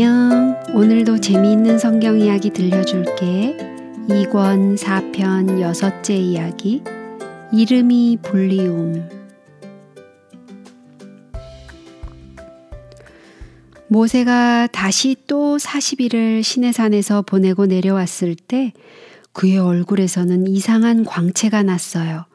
안녕. 0.00 0.56
오늘도 0.74 1.18
재미있는 1.18 1.76
성경 1.80 2.20
이야기 2.20 2.50
들려줄게. 2.50 3.56
2권 4.08 4.78
4편 4.78 5.60
여섯째 5.60 6.14
이야기. 6.14 6.84
이름이 7.52 8.18
불리움. 8.22 9.08
모세가 13.88 14.68
다시 14.68 15.16
또 15.26 15.56
40일을 15.56 16.44
시내산에서 16.44 17.22
보내고 17.22 17.66
내려왔을 17.66 18.36
때 18.36 18.72
그의 19.32 19.58
얼굴에서는 19.58 20.46
이상한 20.46 21.04
광채가 21.04 21.64
났어요. 21.64 22.26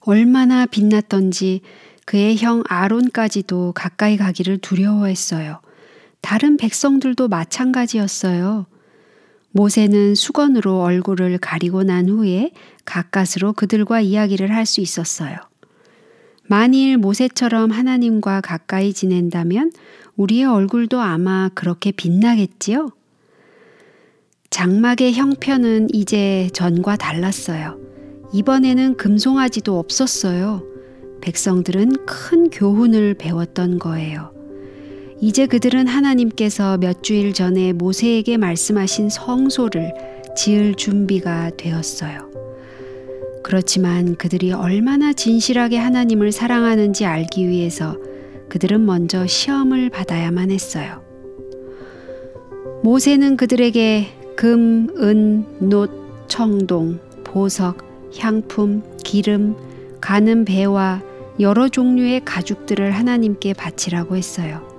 얼마나 0.00 0.66
빛났던지 0.66 1.60
그의 2.06 2.36
형 2.38 2.64
아론까지도 2.66 3.70
가까이 3.72 4.16
가기를 4.16 4.58
두려워했어요. 4.58 5.60
다른 6.20 6.56
백성들도 6.56 7.28
마찬가지였어요. 7.28 8.66
모세는 9.52 10.14
수건으로 10.14 10.80
얼굴을 10.80 11.38
가리고 11.38 11.82
난 11.82 12.08
후에 12.08 12.52
가까스로 12.84 13.52
그들과 13.52 14.00
이야기를 14.00 14.54
할 14.54 14.64
수 14.66 14.80
있었어요. 14.80 15.36
만일 16.46 16.98
모세처럼 16.98 17.70
하나님과 17.70 18.40
가까이 18.40 18.92
지낸다면 18.92 19.72
우리의 20.16 20.44
얼굴도 20.44 21.00
아마 21.00 21.48
그렇게 21.54 21.92
빛나겠지요? 21.92 22.90
장막의 24.50 25.14
형편은 25.14 25.88
이제 25.92 26.50
전과 26.52 26.96
달랐어요. 26.96 27.78
이번에는 28.32 28.96
금송아지도 28.96 29.78
없었어요. 29.78 30.64
백성들은 31.20 32.06
큰 32.06 32.50
교훈을 32.50 33.14
배웠던 33.14 33.78
거예요. 33.78 34.32
이제 35.22 35.46
그들은 35.46 35.86
하나님께서 35.86 36.78
몇 36.78 37.02
주일 37.02 37.34
전에 37.34 37.74
모세에게 37.74 38.38
말씀하신 38.38 39.10
성소를 39.10 39.92
지을 40.34 40.74
준비가 40.76 41.50
되었어요. 41.58 42.30
그렇지만 43.42 44.16
그들이 44.16 44.52
얼마나 44.52 45.12
진실하게 45.12 45.76
하나님을 45.76 46.32
사랑하는지 46.32 47.04
알기 47.04 47.48
위해서 47.48 47.98
그들은 48.48 48.86
먼저 48.86 49.26
시험을 49.26 49.90
받아야만 49.90 50.50
했어요. 50.50 51.02
모세는 52.82 53.36
그들에게 53.36 54.06
금, 54.36 54.88
은, 54.96 55.44
놋, 55.58 55.90
청동, 56.28 56.98
보석, 57.24 58.10
향품, 58.18 58.82
기름, 59.04 59.54
가는 60.00 60.46
배와 60.46 61.02
여러 61.40 61.68
종류의 61.68 62.24
가죽들을 62.24 62.90
하나님께 62.92 63.52
바치라고 63.52 64.16
했어요. 64.16 64.69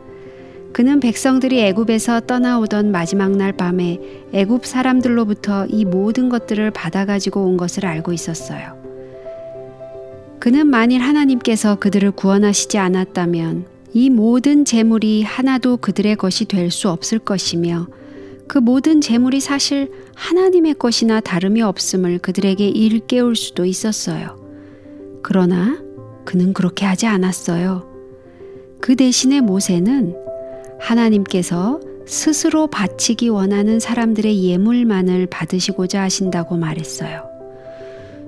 그는 0.73 0.99
백성들이 0.99 1.61
애굽에서 1.61 2.21
떠나오던 2.21 2.91
마지막 2.91 3.35
날 3.35 3.51
밤에 3.51 3.99
애굽 4.33 4.65
사람들로부터 4.65 5.67
이 5.67 5.85
모든 5.85 6.29
것들을 6.29 6.71
받아가지고 6.71 7.45
온 7.45 7.57
것을 7.57 7.85
알고 7.85 8.13
있었어요. 8.13 8.79
그는 10.39 10.67
만일 10.67 11.01
하나님께서 11.01 11.75
그들을 11.75 12.11
구원하시지 12.11 12.77
않았다면 12.77 13.65
이 13.93 14.09
모든 14.09 14.63
재물이 14.65 15.23
하나도 15.23 15.77
그들의 15.77 16.15
것이 16.15 16.45
될 16.45 16.71
수 16.71 16.89
없을 16.89 17.19
것이며 17.19 17.87
그 18.47 18.57
모든 18.57 19.01
재물이 19.01 19.39
사실 19.39 19.91
하나님의 20.15 20.75
것이나 20.75 21.19
다름이 21.19 21.61
없음을 21.61 22.19
그들에게 22.19 22.67
일깨울 22.67 23.35
수도 23.35 23.65
있었어요. 23.65 24.39
그러나 25.21 25.77
그는 26.25 26.53
그렇게 26.53 26.85
하지 26.85 27.07
않았어요. 27.07 27.89
그 28.79 28.95
대신에 28.95 29.41
모세는 29.41 30.15
하나님께서 30.81 31.79
스스로 32.05 32.67
바치기 32.67 33.29
원하는 33.29 33.79
사람들의 33.79 34.43
예물만을 34.43 35.27
받으시고자 35.27 36.01
하신다고 36.01 36.57
말했어요. 36.57 37.29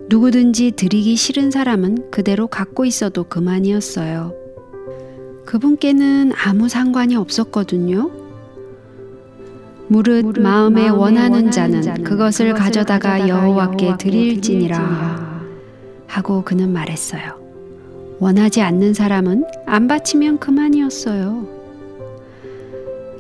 누구든지 0.10 0.72
드리기 0.72 1.16
싫은 1.16 1.52
사람은 1.52 2.12
그대로 2.12 2.48
갖고 2.48 2.86
있어도 2.86 3.24
그만이었어요. 3.24 4.34
그분께는 5.46 6.32
아무 6.36 6.70
상관이 6.70 7.16
없었거든요. 7.16 8.12
무릇, 9.88 10.26
무릇 10.26 10.42
마음에 10.42 10.88
원하는 10.90 11.52
자는 11.52 11.82
그것을, 11.82 12.04
그것을 12.04 12.54
가져다가 12.54 13.28
여호와께 13.28 13.98
드릴지니라 13.98 15.44
하고 16.08 16.44
그는 16.44 16.72
말했어요. 16.72 17.42
원하지 18.20 18.62
않는 18.62 18.94
사람은 18.94 19.44
안 19.66 19.88
바치면 19.88 20.40
그만이었어요. 20.40 21.53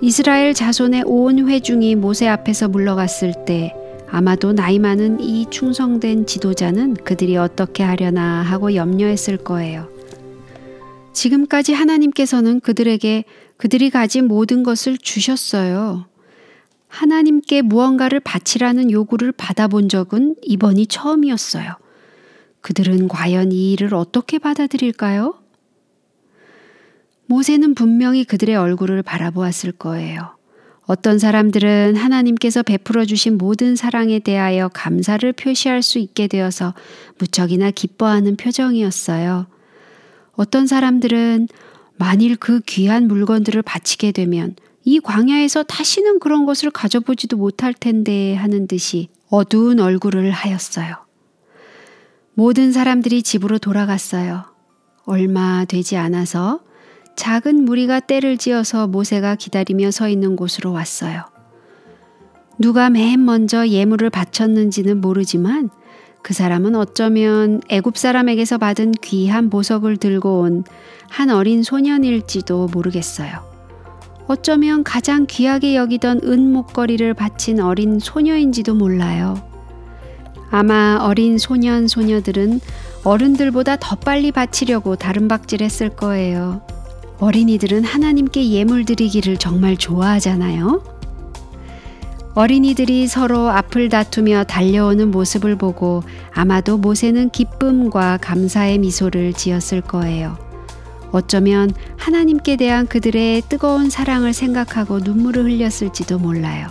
이스라엘 0.01 0.53
자손의 0.53 1.03
온 1.05 1.47
회중이 1.47 1.95
모세 1.95 2.27
앞에서 2.27 2.67
물러갔을 2.67 3.33
때 3.45 3.73
아마도 4.09 4.53
나이 4.53 4.77
많은 4.77 5.19
이 5.19 5.47
충성된 5.49 6.27
지도자는 6.27 6.95
그들이 6.95 7.35
어떻게 7.37 7.83
하려나 7.83 8.43
하고 8.43 8.75
염려했을 8.75 9.37
거예요. 9.37 9.89
지금까지 11.13 11.73
하나님께서는 11.73 12.59
그들에게 12.59 13.23
그들이 13.57 13.89
가진 13.89 14.27
모든 14.27 14.63
것을 14.63 14.97
주셨어요. 14.97 16.05
하나님께 16.87 17.63
무언가를 17.63 18.19
바치라는 18.19 18.91
요구를 18.91 19.31
받아본 19.31 19.89
적은 19.89 20.35
이번이 20.43 20.87
처음이었어요. 20.87 21.73
그들은 22.61 23.07
과연 23.07 23.51
이 23.51 23.73
일을 23.73 23.95
어떻게 23.95 24.37
받아들일까요? 24.37 25.42
모세는 27.27 27.75
분명히 27.75 28.23
그들의 28.23 28.55
얼굴을 28.55 29.03
바라보았을 29.03 29.71
거예요. 29.73 30.35
어떤 30.85 31.17
사람들은 31.17 31.95
하나님께서 31.95 32.61
베풀어 32.61 33.05
주신 33.05 33.37
모든 33.37 33.75
사랑에 33.75 34.19
대하여 34.19 34.69
감사를 34.69 35.31
표시할 35.33 35.81
수 35.81 35.97
있게 35.97 36.27
되어서 36.27 36.73
무척이나 37.17 37.71
기뻐하는 37.71 38.35
표정이었어요. 38.35 39.47
어떤 40.33 40.67
사람들은 40.67 41.47
만일 41.95 42.35
그 42.35 42.59
귀한 42.65 43.07
물건들을 43.07 43.61
바치게 43.61 44.11
되면 44.11 44.55
이 44.83 44.99
광야에서 44.99 45.63
다시는 45.63 46.19
그런 46.19 46.45
것을 46.45 46.69
가져보지도 46.69 47.37
못할 47.37 47.73
텐데 47.73 48.35
하는 48.35 48.67
듯이 48.67 49.07
어두운 49.29 49.79
얼굴을 49.79 50.31
하였어요. 50.31 50.97
모든 52.33 52.73
사람들이 52.73 53.23
집으로 53.23 53.57
돌아갔어요. 53.57 54.45
얼마 55.05 55.65
되지 55.65 55.95
않아서 55.95 56.59
작은 57.15 57.65
무리가 57.65 57.99
때를 57.99 58.37
지어서 58.37 58.87
모세가 58.87 59.35
기다리며 59.35 59.91
서 59.91 60.09
있는 60.09 60.35
곳으로 60.35 60.71
왔어요. 60.71 61.25
누가 62.59 62.89
맨 62.89 63.23
먼저 63.23 63.67
예물을 63.67 64.09
바쳤는지는 64.09 65.01
모르지만 65.01 65.69
그 66.21 66.33
사람은 66.33 66.75
어쩌면 66.75 67.61
애굽 67.69 67.97
사람에게서 67.97 68.57
받은 68.57 68.93
귀한 69.01 69.49
보석을 69.49 69.97
들고 69.97 70.41
온 70.41 70.63
한 71.13 71.29
어린 71.29 71.61
소년일지도 71.61 72.69
모르겠어요. 72.73 73.31
어쩌면 74.25 74.83
가장 74.83 75.27
귀하게 75.27 75.75
여기던 75.75 76.21
은 76.23 76.51
목걸이를 76.51 77.13
바친 77.13 77.59
어린 77.59 77.99
소녀인지도 77.99 78.73
몰라요. 78.73 79.35
아마 80.49 80.97
어린 80.99 81.37
소년 81.37 81.87
소녀들은 81.87 82.61
어른들보다 83.03 83.75
더 83.79 83.95
빨리 83.95 84.31
바치려고 84.31 84.95
다른 84.95 85.27
박질했을 85.27 85.89
거예요. 85.89 86.65
어린이들은 87.23 87.85
하나님께 87.85 88.49
예물 88.49 88.83
드리기를 88.83 89.37
정말 89.37 89.77
좋아하잖아요. 89.77 90.83
어린이들이 92.33 93.07
서로 93.07 93.49
앞을 93.49 93.87
다투며 93.87 94.43
달려오는 94.43 95.09
모습을 95.09 95.55
보고 95.55 96.03
아마도 96.33 96.77
모세는 96.77 97.29
기쁨과 97.29 98.17
감사의 98.17 98.79
미소를 98.79 99.31
지었을 99.31 99.79
거예요. 99.79 100.37
어쩌면 101.13 101.71
하나님께 101.95 102.57
대한 102.57 102.87
그들의 102.87 103.43
뜨거운 103.47 103.89
사랑을 103.89 104.33
생각하고 104.33 104.99
눈물을 104.99 105.45
흘렸을지도 105.45 106.19
몰라요. 106.19 106.67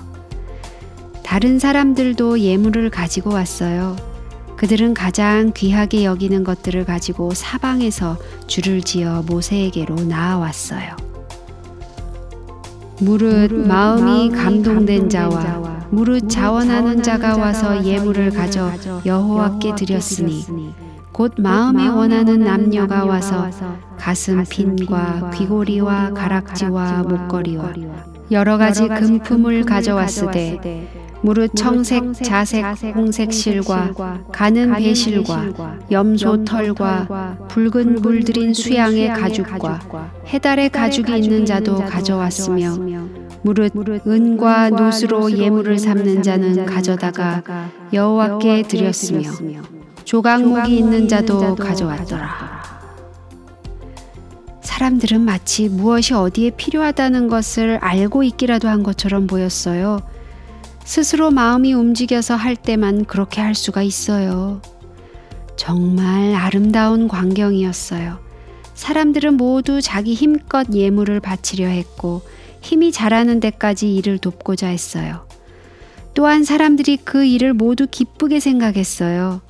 다른 1.24 1.58
사람들도 1.58 2.40
예물을 2.40 2.90
가지고 2.90 3.32
왔어요. 3.32 4.11
그들은 4.62 4.94
가장 4.94 5.50
귀하게 5.52 6.04
여기는 6.04 6.44
것들을 6.44 6.84
가지고 6.84 7.34
사방에서 7.34 8.16
줄을 8.46 8.80
지어 8.80 9.24
모세에게로 9.26 9.96
나아왔어요. 9.96 10.94
무릇, 13.00 13.50
무릇 13.50 13.66
마음이, 13.66 13.66
마음이 13.66 14.30
감동된, 14.30 14.62
감동된 14.64 15.08
자와, 15.08 15.42
자와 15.42 15.86
무릇 15.90 16.28
자원하는 16.30 17.02
자가 17.02 17.38
와서 17.38 17.84
예물을 17.84 18.30
가져 18.30 18.70
여호와께 19.04 19.74
드렸으니 19.74 20.46
곧 21.10 21.34
마음에 21.38 21.88
원하는 21.88 22.38
남녀가 22.38 23.04
와서 23.04 23.50
가슴 23.98 24.44
핀과 24.44 25.30
귀고리와 25.30 26.10
가락지와 26.10 27.02
목걸이와 27.02 27.72
여러 28.30 28.58
가지 28.58 28.86
금품을 28.86 29.64
가져왔으되 29.64 31.01
무릇 31.22 31.54
청색, 31.54 32.14
자색, 32.14 32.64
홍색 32.96 33.32
실과 33.32 33.92
가는 34.32 34.74
배실과 34.74 35.46
염소 35.90 36.44
털과 36.44 37.46
붉은 37.48 38.02
물들인 38.02 38.52
수양의 38.52 39.08
가죽과 39.08 39.80
해달의 40.26 40.70
가죽이 40.70 41.16
있는 41.18 41.46
자도 41.46 41.78
가져왔으며 41.84 42.76
무릇 43.42 43.72
은과 44.06 44.70
노스로 44.70 45.30
예물을 45.30 45.78
삼는 45.78 46.22
자는 46.22 46.66
가져다가 46.66 47.42
여호와께 47.92 48.62
드렸으며 48.62 49.30
조각목이 50.04 50.76
있는 50.76 51.06
자도 51.06 51.54
가져왔더라. 51.54 52.62
사람들은 54.60 55.20
마치 55.20 55.68
무엇이 55.68 56.14
어디에 56.14 56.50
필요하다는 56.50 57.28
것을 57.28 57.78
알고 57.80 58.24
있기라도 58.24 58.68
한 58.68 58.82
것처럼 58.82 59.28
보였어요. 59.28 60.00
스스로 60.84 61.30
마음이 61.30 61.72
움직여서 61.72 62.34
할 62.34 62.56
때만 62.56 63.04
그렇게 63.04 63.40
할 63.40 63.54
수가 63.54 63.82
있어요. 63.82 64.60
정말 65.56 66.34
아름다운 66.34 67.08
광경이었어요. 67.08 68.18
사람들은 68.74 69.36
모두 69.36 69.80
자기 69.80 70.14
힘껏 70.14 70.66
예물을 70.72 71.20
바치려 71.20 71.66
했고 71.66 72.22
힘이 72.60 72.90
자라는 72.90 73.40
데까지 73.40 73.94
일을 73.94 74.18
돕고자 74.18 74.68
했어요. 74.68 75.26
또한 76.14 76.44
사람들이 76.44 76.98
그 76.98 77.24
일을 77.24 77.54
모두 77.54 77.86
기쁘게 77.90 78.40
생각했어요. 78.40 79.40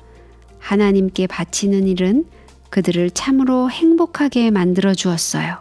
하나님께 0.59 1.27
바치는 1.27 1.87
일은 1.87 2.25
그들을 2.69 3.11
참으로 3.11 3.69
행복하게 3.69 4.49
만들어 4.49 4.93
주었어요. 4.93 5.57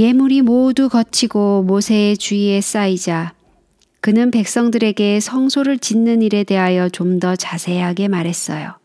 예물이 0.00 0.40
모두 0.40 0.88
거치고 0.88 1.64
모세의 1.64 2.16
주위에 2.16 2.62
쌓이자 2.62 3.34
그는 4.00 4.30
백성들에게 4.30 5.20
성소를 5.20 5.78
짓는 5.78 6.22
일에 6.22 6.42
대하여 6.42 6.88
좀 6.88 7.20
더 7.20 7.36
자세하게 7.36 8.08
말했어요. 8.08 8.78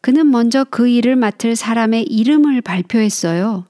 그는 0.00 0.32
먼저 0.32 0.64
그 0.64 0.88
일을 0.88 1.14
맡을 1.14 1.54
사람의 1.54 2.02
이름을 2.10 2.60
발표했어요. 2.60 3.66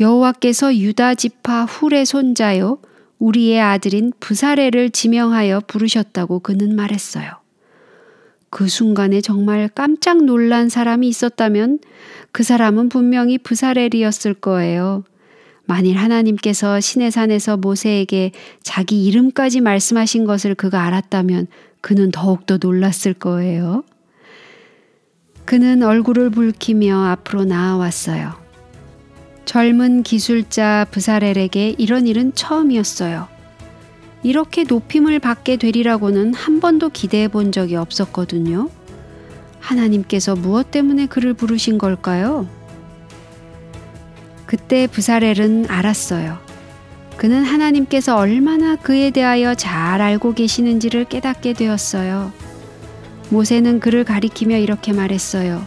여호와께서 0.00 0.74
유다 0.78 1.16
지파 1.16 1.66
훌의 1.66 2.06
손자요 2.06 2.78
우리의 3.18 3.60
아들인 3.60 4.14
부사레를 4.18 4.88
지명하여 4.88 5.60
부르셨다고 5.66 6.38
그는 6.38 6.74
말했어요. 6.74 7.43
그 8.54 8.68
순간에 8.68 9.20
정말 9.20 9.68
깜짝 9.68 10.22
놀란 10.22 10.68
사람이 10.68 11.08
있었다면 11.08 11.80
그 12.30 12.44
사람은 12.44 12.88
분명히 12.88 13.36
부사렐이었을 13.36 14.34
거예요. 14.34 15.02
만일 15.64 15.96
하나님께서 15.96 16.78
신의 16.78 17.10
산에서 17.10 17.56
모세에게 17.56 18.30
자기 18.62 19.06
이름까지 19.06 19.60
말씀하신 19.60 20.24
것을 20.24 20.54
그가 20.54 20.84
알았다면 20.84 21.48
그는 21.80 22.12
더욱더 22.12 22.58
놀랐을 22.62 23.14
거예요. 23.14 23.82
그는 25.44 25.82
얼굴을 25.82 26.30
붉히며 26.30 27.06
앞으로 27.06 27.46
나아왔어요. 27.46 28.34
젊은 29.46 30.04
기술자 30.04 30.86
부사렐에게 30.92 31.74
이런 31.76 32.06
일은 32.06 32.32
처음이었어요. 32.36 33.33
이렇게 34.24 34.64
높임을 34.64 35.18
받게 35.18 35.58
되리라고는 35.58 36.32
한 36.32 36.58
번도 36.58 36.88
기대해 36.88 37.28
본 37.28 37.52
적이 37.52 37.76
없었거든요. 37.76 38.70
하나님께서 39.60 40.34
무엇 40.34 40.70
때문에 40.70 41.06
그를 41.06 41.34
부르신 41.34 41.76
걸까요? 41.76 42.48
그때 44.46 44.86
부사렐은 44.86 45.66
알았어요. 45.68 46.38
그는 47.18 47.44
하나님께서 47.44 48.16
얼마나 48.16 48.76
그에 48.76 49.10
대하여 49.10 49.54
잘 49.54 50.00
알고 50.00 50.32
계시는지를 50.32 51.04
깨닫게 51.04 51.52
되었어요. 51.52 52.32
모세는 53.28 53.78
그를 53.78 54.04
가리키며 54.04 54.56
이렇게 54.56 54.94
말했어요. 54.94 55.66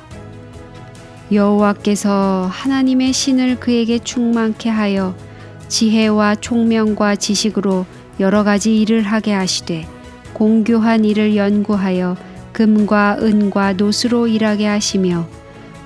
여호와께서 1.32 2.50
하나님의 2.52 3.14
신을 3.14 3.60
그에게 3.60 4.00
충만케 4.00 4.70
하여 4.70 5.16
지혜와 5.68 6.36
총명과 6.36 7.18
지식으로 7.18 7.86
여러 8.20 8.44
가지 8.44 8.80
일을 8.82 9.02
하게 9.04 9.34
하시되 9.34 9.88
공교한 10.34 11.06
일을 11.06 11.36
연구하여 11.36 12.16
금과 12.52 13.18
은과 13.22 13.74
노스로 13.74 14.28
일하게 14.28 14.66
하시며 14.66 15.28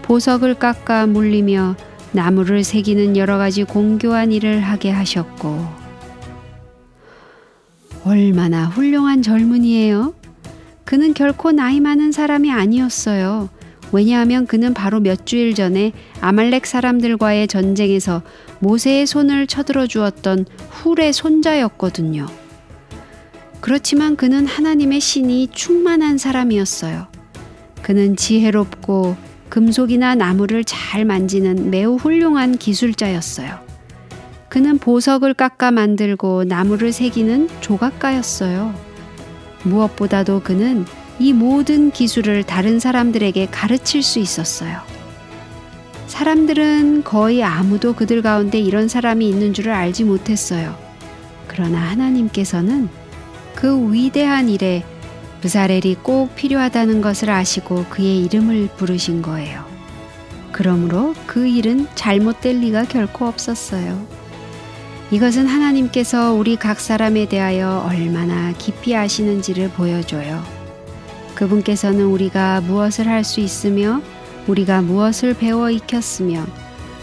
보석을 0.03 0.55
깎아 0.55 1.07
물리며 1.07 1.75
나무를 2.11 2.63
새기는 2.63 3.17
여러 3.17 3.37
가지 3.37 3.63
공교한 3.63 4.31
일을 4.31 4.61
하게 4.61 4.91
하셨고 4.91 5.81
얼마나 8.03 8.65
훌륭한 8.65 9.21
젊은이에요. 9.21 10.13
그는 10.85 11.13
결코 11.13 11.51
나이 11.51 11.79
많은 11.79 12.11
사람이 12.11 12.51
아니었어요. 12.51 13.49
왜냐하면 13.91 14.47
그는 14.47 14.73
바로 14.73 14.99
몇 14.99 15.25
주일 15.25 15.53
전에 15.53 15.91
아말렉 16.21 16.65
사람들과의 16.65 17.47
전쟁에서 17.47 18.21
모세의 18.59 19.05
손을 19.05 19.47
쳐들어 19.47 19.87
주었던 19.87 20.45
훌의 20.69 21.13
손자였거든요. 21.13 22.27
그렇지만 23.59 24.15
그는 24.15 24.47
하나님의 24.47 24.99
신이 24.99 25.49
충만한 25.51 26.17
사람이었어요. 26.17 27.07
그는 27.81 28.15
지혜롭고 28.15 29.15
금속이나 29.49 30.15
나무를 30.15 30.63
잘 30.63 31.05
만지는 31.05 31.69
매우 31.69 31.95
훌륭한 31.95 32.57
기술자였어요. 32.57 33.59
그는 34.49 34.77
보석을 34.77 35.33
깎아 35.33 35.71
만들고 35.71 36.45
나무를 36.45 36.91
새기는 36.91 37.49
조각가였어요. 37.61 38.73
무엇보다도 39.63 40.41
그는 40.41 40.85
이 41.21 41.33
모든 41.33 41.91
기술을 41.91 42.41
다른 42.43 42.79
사람들에게 42.79 43.49
가르칠 43.51 44.01
수 44.01 44.17
있었어요. 44.17 44.79
사람들은 46.07 47.03
거의 47.03 47.43
아무도 47.43 47.93
그들 47.93 48.23
가운데 48.23 48.57
이런 48.57 48.87
사람이 48.87 49.29
있는 49.29 49.53
줄을 49.53 49.71
알지 49.71 50.03
못했어요. 50.03 50.75
그러나 51.45 51.77
하나님께서는 51.77 52.89
그 53.53 53.93
위대한 53.93 54.49
일에 54.49 54.83
부사렐이 55.41 55.97
꼭 56.01 56.35
필요하다는 56.35 57.01
것을 57.01 57.29
아시고 57.29 57.85
그의 57.91 58.23
이름을 58.23 58.69
부르신 58.77 59.21
거예요. 59.21 59.63
그러므로 60.51 61.13
그 61.27 61.45
일은 61.45 61.85
잘못될 61.93 62.61
리가 62.61 62.85
결코 62.85 63.27
없었어요. 63.27 64.07
이것은 65.11 65.45
하나님께서 65.45 66.33
우리 66.33 66.55
각 66.55 66.79
사람에 66.79 67.27
대하여 67.27 67.85
얼마나 67.87 68.53
깊이 68.53 68.95
아시는지를 68.95 69.69
보여줘요. 69.69 70.60
그분께서는 71.41 72.05
우리가 72.05 72.61
무엇을 72.61 73.07
할 73.07 73.23
수 73.23 73.39
있으며 73.39 74.01
우리가 74.47 74.83
무엇을 74.83 75.33
배워 75.33 75.71
익혔으며 75.71 76.45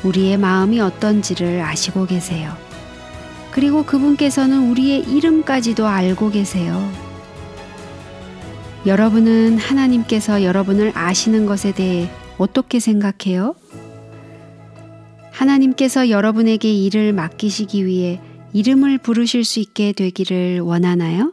우리의 0.05 0.37
마음이 0.37 0.81
어떤지를 0.81 1.61
아시고 1.63 2.07
계세요. 2.07 2.53
그리고 3.51 3.85
그분께서는 3.85 4.71
우리의 4.71 5.01
이름까지도 5.11 5.89
알고 5.89 6.31
계세요. 6.31 6.89
여러분은 8.87 9.59
하나님께서 9.59 10.45
여러분을 10.45 10.93
아시는 10.95 11.47
것에 11.47 11.73
대해 11.73 12.09
어떻게 12.37 12.79
생각해요? 12.79 13.57
하나님께서 15.33 16.11
여러분에게 16.11 16.73
일을 16.73 17.13
맡기시기 17.13 17.87
위해 17.87 18.21
이름을 18.53 18.99
부르실 18.99 19.43
수 19.45 19.59
있게 19.59 19.93
되기를 19.93 20.61
원하나요? 20.61 21.33